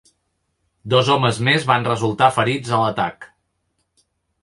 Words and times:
Dos 0.93 1.11
homes 1.17 1.41
més 1.49 1.69
van 1.73 1.87
resultar 1.91 2.33
ferits 2.41 2.75
a 2.79 2.83
l'atac. 2.85 3.33